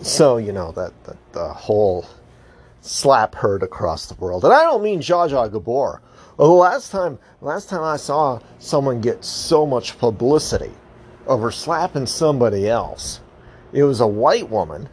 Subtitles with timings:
[0.00, 0.92] So, you know, that,
[1.32, 2.06] the whole
[2.80, 4.44] slap heard across the world.
[4.44, 6.00] And I don't mean Zsa Zsa Gabor.
[6.36, 10.72] Well, the last time, last time I saw someone get so much publicity
[11.26, 13.20] over slapping somebody else,
[13.72, 14.88] it was a white woman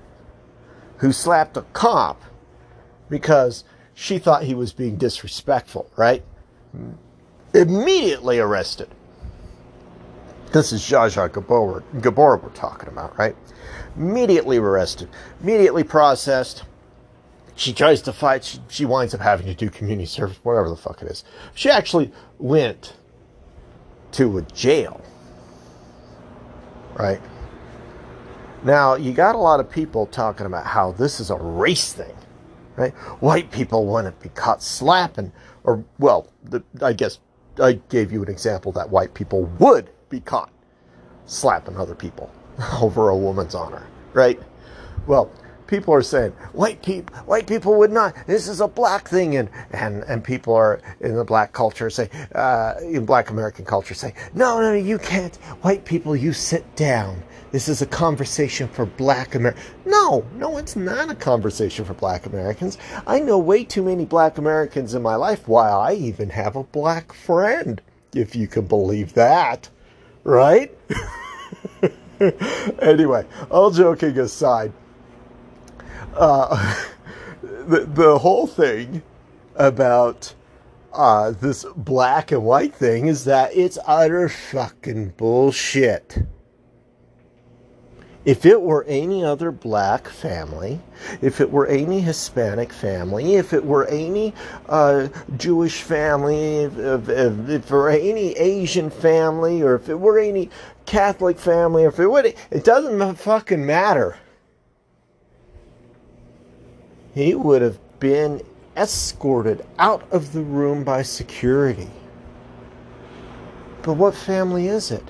[0.97, 2.21] who slapped a cop
[3.09, 3.63] because
[3.93, 6.23] she thought he was being disrespectful, right?
[7.53, 8.89] Immediately arrested.
[10.51, 13.35] This is Zsa Zsa Gabor, Gabor we're talking about, right?
[13.95, 15.07] Immediately arrested,
[15.41, 16.63] immediately processed.
[17.55, 18.43] She tries to fight.
[18.43, 21.23] She, she winds up having to do community service, whatever the fuck it is.
[21.55, 22.95] She actually went
[24.13, 24.99] to a jail,
[26.95, 27.21] right?
[28.63, 32.15] Now, you got a lot of people talking about how this is a race thing,
[32.75, 32.91] right?
[33.21, 35.31] White people wouldn't be caught slapping,
[35.63, 37.19] or, well, the, I guess
[37.57, 40.51] I gave you an example that white people would be caught
[41.25, 42.29] slapping other people
[42.81, 44.39] over a woman's honor, right?
[45.07, 45.31] Well,
[45.65, 49.49] people are saying white people white people would not this is a black thing and
[49.71, 54.13] and and people are in the black culture say uh, in black american culture say
[54.33, 59.35] no no you can't white people you sit down this is a conversation for black
[59.35, 59.65] Americans.
[59.85, 62.77] No, no, it's not a conversation for black Americans.
[63.05, 65.49] I know way too many black Americans in my life.
[65.49, 67.81] Why, I even have a black friend,
[68.15, 69.67] if you can believe that
[70.23, 70.75] right?
[72.81, 74.71] anyway, all joking aside,
[76.15, 76.75] uh,
[77.41, 79.01] the, the whole thing
[79.55, 80.33] about
[80.93, 86.19] uh, this black and white thing is that it's utter fucking bullshit.
[88.23, 90.79] If it were any other black family,
[91.21, 94.35] if it were any Hispanic family, if it were any
[94.69, 95.07] uh,
[95.37, 100.51] Jewish family, if, if, if, it were any Asian family, or if it were any
[100.85, 104.17] Catholic family, or if it would, it doesn't fucking matter.
[107.15, 108.43] He would have been
[108.77, 111.89] escorted out of the room by security.
[113.81, 115.03] But what family is it?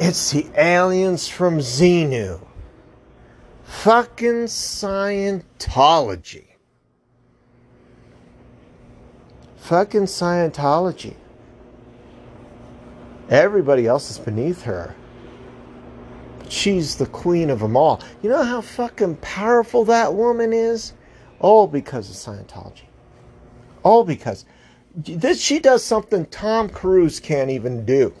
[0.00, 2.40] It's the aliens from Xenu.
[3.64, 6.46] Fucking Scientology.
[9.58, 11.16] Fucking Scientology.
[13.28, 14.96] Everybody else is beneath her.
[16.48, 18.00] She's the queen of them all.
[18.22, 20.94] You know how fucking powerful that woman is?
[21.40, 22.84] All because of Scientology.
[23.82, 24.46] All because
[24.96, 28.14] this she does something Tom Cruise can't even do.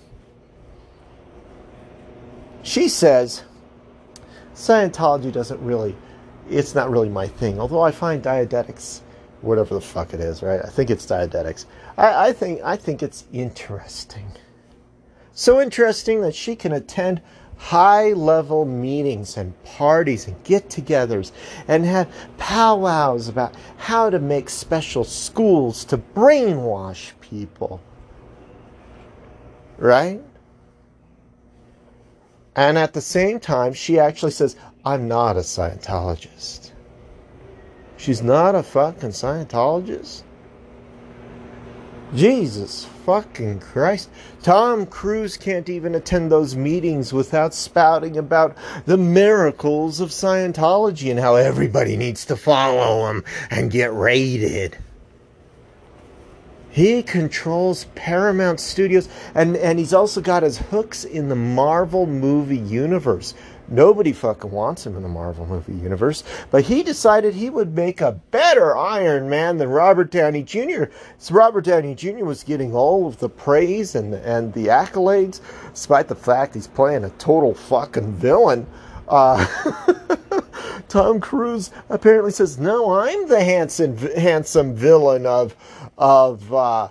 [2.62, 3.42] She says
[4.54, 5.96] Scientology doesn't really,
[6.48, 7.58] it's not really my thing.
[7.58, 9.00] Although I find Dianetics,
[9.40, 10.60] whatever the fuck it is, right?
[10.62, 11.64] I think it's Dianetics.
[11.96, 14.32] I, I think I think it's interesting.
[15.32, 17.22] So interesting that she can attend
[17.56, 21.32] high level meetings and parties and get togethers
[21.68, 27.80] and have powwows about how to make special schools to brainwash people.
[29.78, 30.20] Right?
[32.56, 36.72] And at the same time, she actually says, I'm not a Scientologist.
[37.96, 40.22] She's not a fucking Scientologist?
[42.14, 44.10] Jesus fucking Christ.
[44.42, 48.56] Tom Cruise can't even attend those meetings without spouting about
[48.86, 54.76] the miracles of Scientology and how everybody needs to follow him and get raided.
[56.70, 62.58] He controls Paramount Studios, and, and he's also got his hooks in the Marvel movie
[62.58, 63.34] universe.
[63.72, 68.00] Nobody fucking wants him in the Marvel movie universe, but he decided he would make
[68.00, 70.84] a better Iron Man than Robert Downey Jr.
[71.18, 72.24] So Robert Downey Jr.
[72.24, 75.40] was getting all of the praise and, and the accolades,
[75.72, 78.66] despite the fact he's playing a total fucking villain.
[79.10, 79.44] Uh,
[80.88, 85.56] Tom Cruise apparently says, "No, I'm the handsome, handsome villain of
[85.98, 86.88] of uh,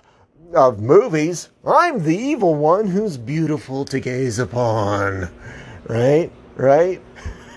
[0.54, 1.48] of movies.
[1.66, 5.30] I'm the evil one who's beautiful to gaze upon."
[5.88, 7.00] Right, right.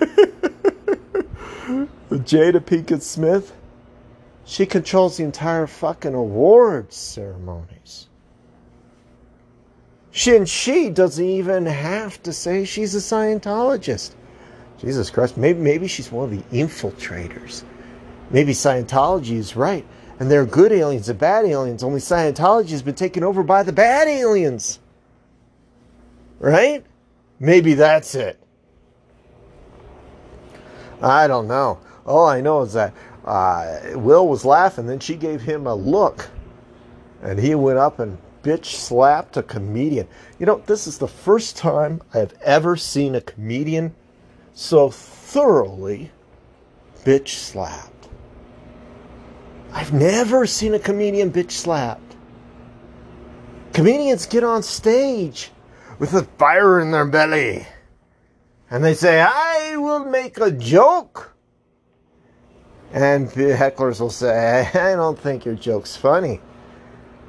[2.10, 3.52] Jada Pinkett Smith,
[4.44, 8.06] she controls the entire fucking awards ceremonies.
[10.10, 14.12] She and she doesn't even have to say she's a Scientologist.
[14.78, 17.62] Jesus Christ, maybe, maybe she's one of the infiltrators.
[18.30, 19.84] Maybe Scientology is right,
[20.18, 23.62] and there are good aliens and bad aliens, only Scientology has been taken over by
[23.62, 24.80] the bad aliens.
[26.38, 26.84] Right?
[27.38, 28.40] Maybe that's it.
[31.02, 31.80] I don't know.
[32.06, 32.94] All I know is that
[33.24, 36.28] uh, Will was laughing, then she gave him a look,
[37.22, 40.06] and he went up and bitch slapped a comedian.
[40.38, 43.94] You know, this is the first time I have ever seen a comedian
[44.54, 46.10] so thoroughly
[47.04, 48.08] bitch slapped.
[49.72, 52.16] I've never seen a comedian bitch slapped.
[53.72, 55.50] Comedians get on stage
[55.98, 57.66] with a fire in their belly
[58.70, 61.34] and they say, I will make a joke.
[62.92, 66.40] And the hecklers will say, I don't think your joke's funny.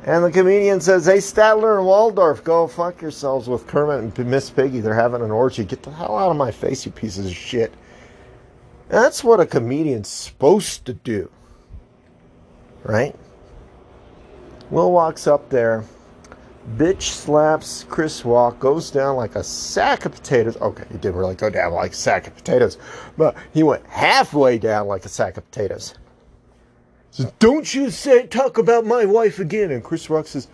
[0.06, 4.52] And the comedian says, Hey, Statler and Waldorf, go fuck yourselves with Kermit and Miss
[4.52, 4.80] Piggy.
[4.80, 5.66] They're having an orgy.
[5.66, 7.74] Get the hell out of my face, you pieces of shit.
[8.88, 11.32] That's what a comedian's supposed to do.
[12.84, 13.16] Right?
[14.70, 15.84] Will walks up there,
[16.78, 20.56] bitch slaps Chris Rock, goes down like a sack of potatoes.
[20.58, 22.78] Okay, he didn't really go down like a sack of potatoes,
[23.18, 25.96] but he went halfway down like a sack of potatoes.
[27.16, 29.72] Says, Don't you say talk about my wife again.
[29.72, 30.50] And Chris Rock says,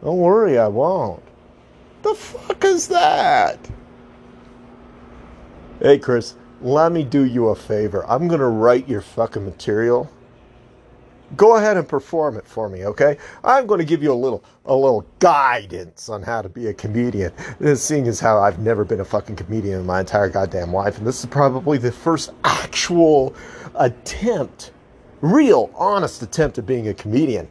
[0.00, 1.24] Don't worry, I won't.
[2.02, 3.58] The fuck is that?
[5.80, 8.08] Hey Chris, let me do you a favor.
[8.08, 10.08] I'm gonna write your fucking material.
[11.36, 13.16] Go ahead and perform it for me, okay?
[13.42, 16.74] I'm going to give you a little a little guidance on how to be a
[16.74, 17.32] comedian.
[17.58, 20.98] This seeing as how I've never been a fucking comedian in my entire goddamn life,
[20.98, 23.34] and this is probably the first actual
[23.74, 24.70] attempt,
[25.20, 27.48] real, honest attempt at being a comedian.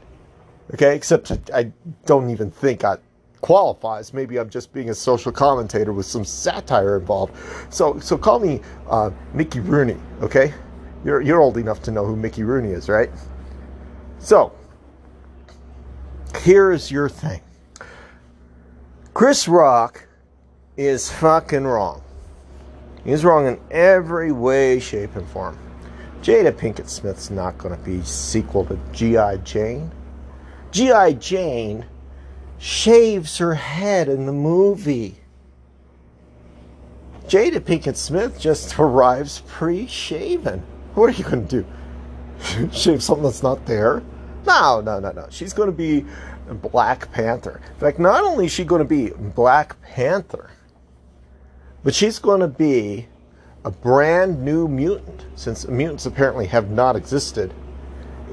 [0.74, 1.72] Okay, except I
[2.06, 2.98] don't even think I
[3.42, 4.14] qualifies.
[4.14, 7.36] Maybe I'm just being a social commentator with some satire involved.
[7.70, 9.98] So, so call me uh, Mickey Rooney.
[10.22, 10.54] Okay,
[11.06, 13.12] you're you're old enough to know who Mickey Rooney is, right?
[14.18, 14.54] So,
[16.38, 17.42] here's your thing.
[19.14, 20.08] Chris Rock
[20.78, 22.02] is fucking wrong.
[23.04, 25.60] He's wrong in every way, shape, and form.
[26.24, 29.38] Jada Pinkett Smith's not going to be sequel to G.I.
[29.38, 29.92] Jane.
[30.72, 31.14] G.I.
[31.14, 31.86] Jane
[32.58, 35.18] shaves her head in the movie.
[37.28, 40.64] Jada Pinkett Smith just arrives pre shaven.
[40.96, 42.70] What are you going to do?
[42.72, 44.02] Shave something that's not there?
[44.46, 45.28] No, no, no, no.
[45.30, 46.06] She's going to be
[46.48, 47.60] Black Panther.
[47.68, 50.52] In fact, not only is she going to be Black Panther,
[51.84, 53.08] but she's going to be
[53.66, 57.54] a brand new mutant, since mutants apparently have not existed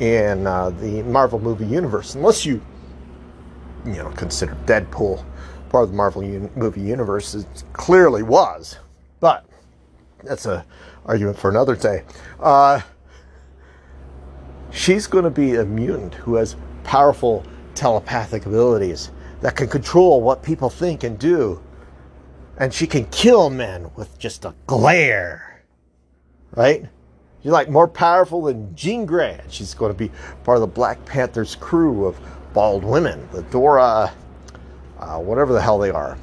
[0.00, 2.60] in uh, the Marvel movie universe, unless you,
[3.84, 5.24] you know, consider Deadpool
[5.68, 7.34] part of the Marvel un- movie universe.
[7.34, 8.78] It clearly was,
[9.20, 9.46] but
[10.24, 10.66] that's a
[11.06, 12.04] argument for another day.
[12.40, 12.80] Uh,
[14.70, 17.44] she's going to be a mutant who has powerful
[17.74, 19.10] telepathic abilities
[19.40, 21.62] that can control what people think and do.
[22.60, 25.64] And she can kill men with just a glare.
[26.54, 26.84] Right?
[27.42, 29.40] She's like more powerful than Jean Grey.
[29.48, 30.10] She's going to be
[30.44, 32.20] part of the Black Panther's crew of
[32.52, 34.12] bald women, the Dora,
[34.98, 36.18] uh, whatever the hell they are.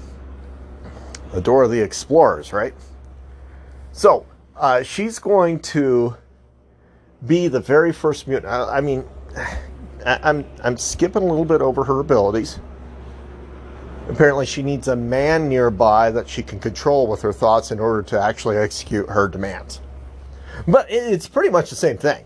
[1.34, 2.74] The Dora the Explorers, right?
[3.92, 4.25] So,
[4.56, 6.16] uh, she's going to
[7.25, 8.54] be the very first mutant.
[8.54, 9.04] I, I mean,
[10.06, 12.60] I, I'm I'm skipping a little bit over her abilities.
[14.09, 18.01] Apparently, she needs a man nearby that she can control with her thoughts in order
[18.04, 19.81] to actually execute her demands.
[20.68, 22.25] But it's pretty much the same thing,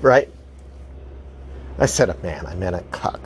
[0.00, 0.30] right?
[1.78, 3.20] I said a man, I meant a cuck.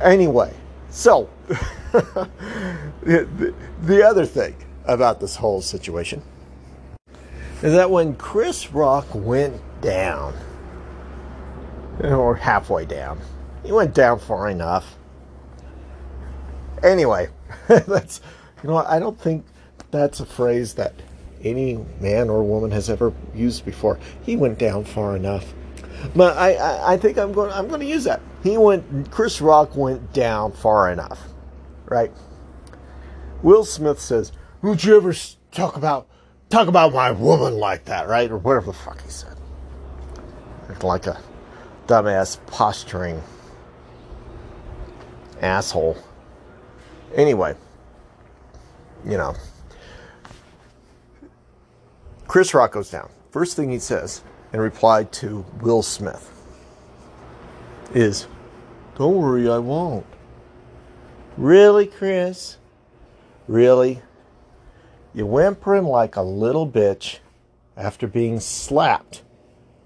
[0.00, 0.52] Anyway,
[0.90, 1.28] so
[1.92, 4.56] the, the other thing
[4.86, 6.22] about this whole situation
[7.62, 10.34] is that when Chris Rock went down,
[12.02, 13.20] or halfway down,
[13.64, 14.97] he went down far enough.
[16.82, 17.28] Anyway,
[17.68, 18.20] that's
[18.62, 19.44] you know I don't think
[19.90, 20.94] that's a phrase that
[21.42, 23.98] any man or woman has ever used before.
[24.22, 25.54] He went down far enough.
[26.14, 28.20] But I, I, I think I'm going I'm going to use that.
[28.42, 31.20] He went Chris Rock went down far enough.
[31.86, 32.12] Right?
[33.42, 34.32] Will Smith says,
[34.62, 35.14] "Would you ever
[35.52, 36.08] talk about
[36.50, 38.30] talk about my woman like that, right?
[38.30, 39.36] Or whatever the fuck he said.
[40.82, 41.18] Like a
[41.86, 43.22] dumbass posturing
[45.40, 45.96] asshole.
[47.14, 47.54] Anyway,
[49.04, 49.34] you know,
[52.26, 53.08] Chris Rock goes down.
[53.30, 54.22] First thing he says
[54.52, 56.30] in reply to Will Smith
[57.94, 58.26] is,
[58.96, 60.06] Don't worry, I won't.
[61.36, 62.58] Really, Chris?
[63.46, 64.02] Really?
[65.14, 67.18] You whimpering like a little bitch
[67.76, 69.22] after being slapped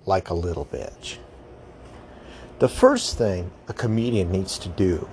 [0.06, 1.18] like a little bitch.
[2.58, 5.08] The first thing a comedian needs to do,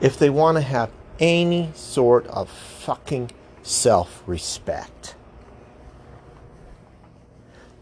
[0.00, 3.30] if they want to have any sort of fucking
[3.62, 5.14] self respect,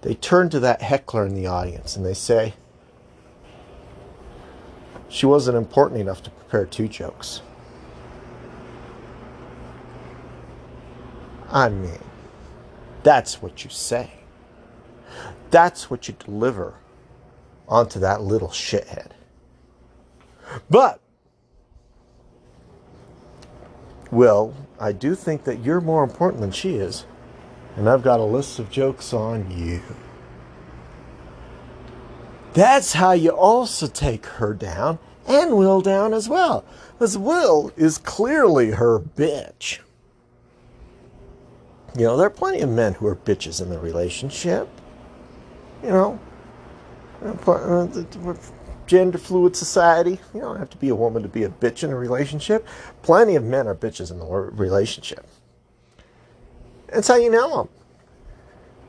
[0.02, 2.54] they turn to that heckler in the audience and they say,
[5.09, 7.42] She wasn't important enough to prepare two jokes.
[11.50, 12.00] I mean,
[13.04, 14.11] that's what you say.
[15.50, 16.75] That's what you deliver
[17.68, 19.11] onto that little shithead.
[20.68, 21.00] But,
[24.14, 27.04] well, I do think that you're more important than she is.
[27.76, 29.83] And I've got a list of jokes on you.
[32.52, 36.64] That's how you also take her down and Will down as well.
[36.92, 39.80] Because Will is clearly her bitch.
[41.97, 44.68] You know, there are plenty of men who are bitches in the relationship.
[45.83, 46.21] You know,
[47.25, 48.37] uh,
[48.86, 50.20] gender fluid society.
[50.32, 52.66] You don't have to be a woman to be a bitch in a relationship.
[53.02, 55.26] Plenty of men are bitches in the relationship.
[56.88, 57.68] That's how you know them.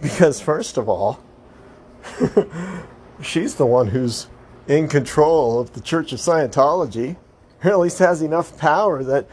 [0.01, 1.19] Because, first of all,
[3.21, 4.27] she's the one who's
[4.67, 7.15] in control of the Church of Scientology,
[7.63, 9.27] or at least has enough power that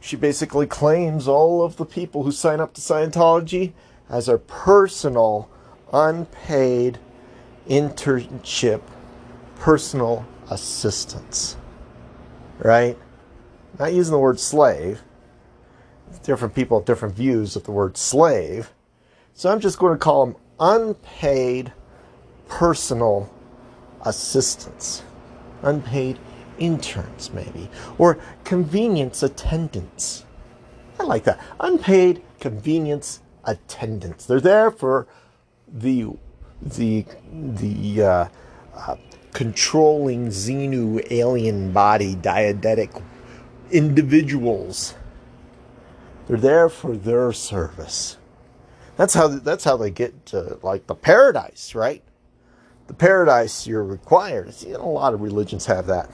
[0.00, 3.72] she basically claims all of the people who sign up to Scientology
[4.08, 5.48] as her personal,
[5.92, 6.98] unpaid
[7.68, 8.80] internship,
[9.58, 11.56] personal assistants.
[12.58, 12.98] Right?
[13.78, 15.02] Not using the word slave.
[16.22, 18.72] Different people have different views of the word slave.
[19.34, 21.72] So I'm just going to call them unpaid
[22.48, 23.32] personal
[24.02, 25.02] assistants.
[25.62, 26.18] Unpaid
[26.58, 30.24] interns, maybe, or convenience attendants.
[30.98, 31.40] I like that.
[31.60, 34.26] Unpaid convenience attendants.
[34.26, 35.06] They're there for
[35.66, 36.08] the
[36.60, 38.28] the the uh,
[38.74, 38.96] uh,
[39.38, 43.00] controlling Xenu alien body diegetic
[43.70, 44.94] individuals.
[46.26, 48.16] They're there for their service.
[48.96, 52.02] That's how that's how they get to like the paradise, right?
[52.88, 54.52] The paradise you're required.
[54.54, 56.10] See, a lot of religions have that.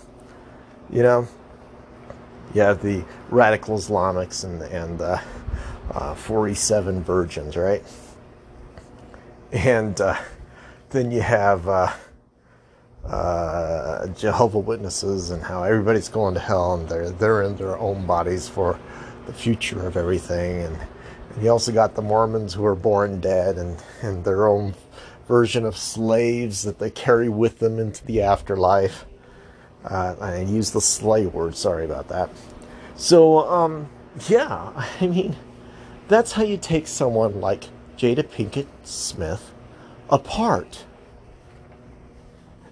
[0.90, 1.28] You know,
[2.52, 5.19] you have the radical Islamics and and uh,
[5.93, 7.83] uh, 47 virgins, right?
[9.50, 10.21] And uh,
[10.90, 11.66] then you have
[13.08, 18.06] uh, Jehovah Witnesses and how everybody's going to hell and they're they're in their own
[18.06, 18.78] bodies for
[19.26, 20.78] the future of everything and,
[21.34, 24.75] and you also got the Mormons who are born dead and, and their own
[25.26, 29.06] version of slaves that they carry with them into the afterlife.
[29.84, 31.56] Uh, I use the slay word.
[31.56, 32.30] Sorry about that.
[32.96, 33.88] So, um,
[34.28, 35.37] yeah, I mean,
[36.08, 37.64] that's how you take someone like
[37.96, 39.52] Jada Pinkett Smith
[40.11, 40.84] apart.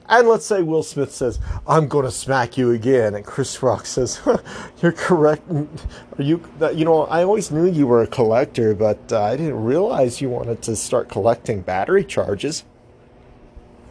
[0.09, 3.87] And let's say Will Smith says, "I'm going to smack you again," and Chris Rock
[3.87, 4.21] says,
[4.82, 5.49] "You're correct.
[5.50, 6.42] Are you?
[6.75, 10.28] You know, I always knew you were a collector, but uh, I didn't realize you
[10.28, 12.64] wanted to start collecting battery charges."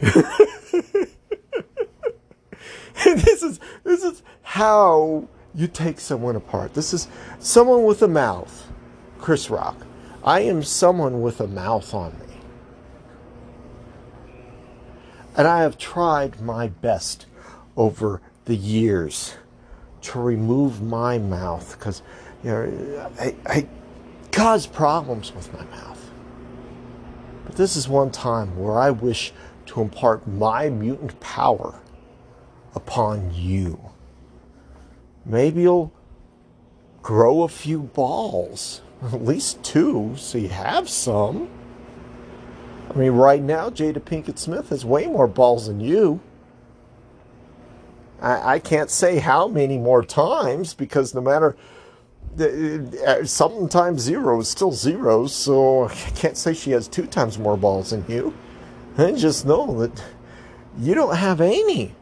[3.04, 6.74] this is this is how you take someone apart.
[6.74, 8.70] This is someone with a mouth,
[9.18, 9.86] Chris Rock.
[10.24, 12.31] I am someone with a mouth on me.
[15.36, 17.26] And I have tried my best
[17.76, 19.34] over the years
[20.02, 22.02] to remove my mouth because
[22.42, 23.68] you know I, I
[24.32, 26.10] cause problems with my mouth.
[27.44, 29.32] But this is one time where I wish
[29.66, 31.80] to impart my mutant power
[32.74, 33.78] upon you.
[35.24, 35.92] Maybe you'll
[37.02, 41.48] grow a few balls, at least two, so you have some.
[42.90, 46.20] I mean, right now, Jada Pinkett Smith has way more balls than you.
[48.20, 51.56] I, I can't say how many more times because no matter
[52.40, 57.56] uh, sometimes zero is still zero, so I can't say she has two times more
[57.56, 58.34] balls than you.
[58.96, 60.02] And just know that
[60.78, 61.94] you don't have any.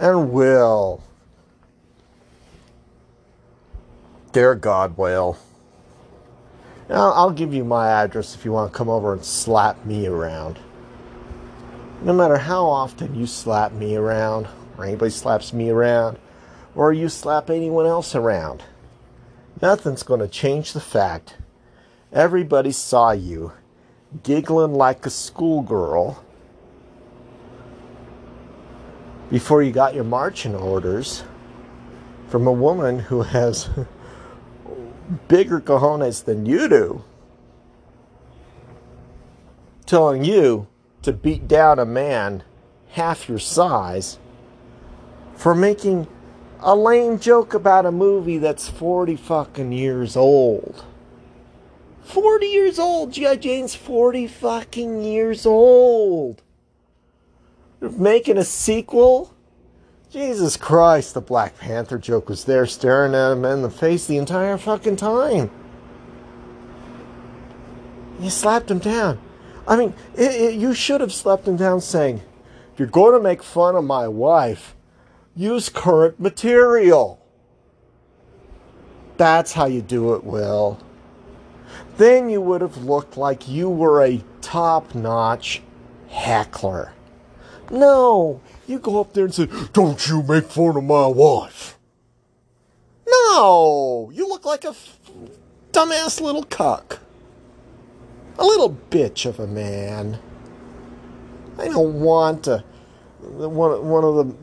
[0.00, 1.02] And will.
[4.32, 5.36] Dear God, will.
[6.90, 10.08] Now, I'll give you my address if you want to come over and slap me
[10.08, 10.58] around.
[12.02, 16.18] No matter how often you slap me around, or anybody slaps me around,
[16.74, 18.64] or you slap anyone else around,
[19.62, 21.36] nothing's going to change the fact
[22.12, 23.52] everybody saw you
[24.24, 26.24] giggling like a schoolgirl
[29.30, 31.22] before you got your marching orders
[32.26, 33.70] from a woman who has
[35.28, 37.04] bigger cojones than you do
[39.90, 40.68] telling you
[41.02, 42.44] to beat down a man
[42.90, 44.20] half your size
[45.34, 46.06] for making
[46.60, 50.84] a lame joke about a movie that's 40 fucking years old.
[52.04, 53.12] 40 years old.
[53.12, 53.34] G.I.
[53.36, 56.40] Jane's 40 fucking years old.
[57.80, 59.34] They're making a sequel
[60.10, 64.16] Jesus Christ, the Black Panther joke was there staring at him in the face the
[64.16, 65.52] entire fucking time.
[68.18, 69.20] You slapped him down.
[69.68, 72.22] I mean, it, it, you should have slapped him down saying,
[72.72, 74.74] if you're going to make fun of my wife,
[75.36, 77.24] use current material.
[79.16, 80.80] That's how you do it, Will.
[81.98, 85.62] Then you would have looked like you were a top notch
[86.08, 86.94] heckler.
[87.70, 88.40] No,
[88.70, 91.78] you go up there and say, Don't you make fun of my wife.
[93.06, 94.74] No, you look like a
[95.72, 97.00] dumbass little cuck.
[98.38, 100.18] A little bitch of a man.
[101.58, 102.64] I don't want to.
[103.20, 104.34] One, one of the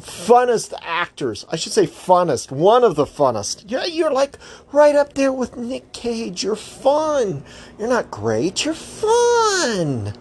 [0.00, 1.44] funnest actors.
[1.50, 2.50] I should say funnest.
[2.50, 3.64] One of the funnest.
[3.66, 4.38] Yeah, you're like
[4.72, 6.42] right up there with Nick Cage.
[6.42, 7.44] You're fun.
[7.78, 8.64] You're not great.
[8.64, 10.14] You're fun.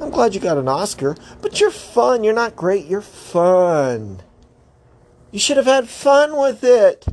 [0.00, 2.24] I'm glad you got an Oscar, but you're fun.
[2.24, 2.86] You're not great.
[2.86, 4.20] You're fun.
[5.30, 7.06] You should have had fun with it.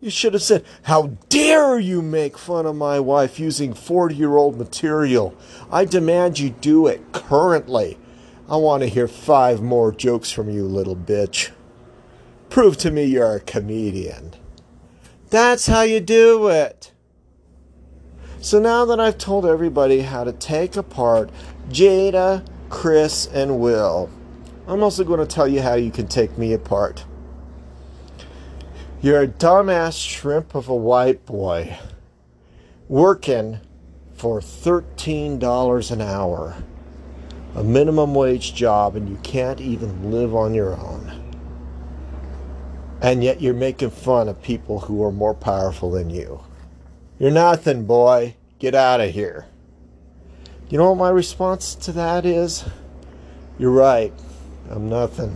[0.00, 4.36] You should have said, How dare you make fun of my wife using 40 year
[4.36, 5.36] old material?
[5.70, 7.98] I demand you do it currently.
[8.48, 11.50] I want to hear five more jokes from you, little bitch.
[12.50, 14.34] Prove to me you're a comedian.
[15.30, 16.92] That's how you do it.
[18.40, 21.30] So now that I've told everybody how to take apart
[21.68, 24.10] Jada, Chris, and Will,
[24.66, 27.04] I'm also going to tell you how you can take me apart.
[29.00, 31.78] You're a dumbass shrimp of a white boy
[32.88, 33.60] working
[34.14, 36.56] for $13 an hour
[37.56, 41.34] a minimum wage job and you can't even live on your own.
[43.00, 46.42] And yet you're making fun of people who are more powerful than you.
[47.18, 48.36] You're nothing, boy.
[48.58, 49.46] Get out of here.
[50.68, 52.64] You know what my response to that is?
[53.58, 54.12] You're right.
[54.68, 55.34] I'm nothing.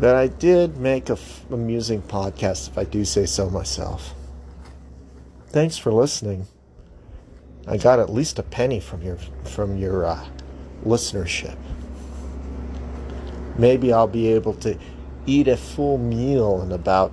[0.00, 4.14] But I did make a f- amusing podcast, if I do say so myself.
[5.48, 6.46] Thanks for listening.
[7.68, 10.26] I got at least a penny from your from your uh,
[10.84, 11.56] listenership.
[13.58, 14.76] Maybe I'll be able to
[15.26, 17.12] eat a full meal in about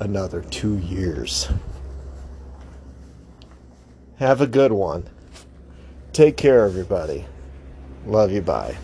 [0.00, 1.48] another two years.
[4.18, 5.08] Have a good one.
[6.12, 7.26] Take care, everybody.
[8.06, 8.42] Love you.
[8.42, 8.76] Bye.